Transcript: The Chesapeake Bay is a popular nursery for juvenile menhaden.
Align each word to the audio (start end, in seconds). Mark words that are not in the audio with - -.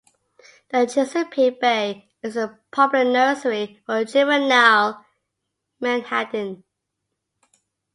The 0.69 0.87
Chesapeake 0.87 1.61
Bay 1.61 2.09
is 2.23 2.35
a 2.35 2.57
popular 2.71 3.03
nursery 3.05 3.83
for 3.85 4.03
juvenile 4.03 5.05
menhaden. 5.79 6.63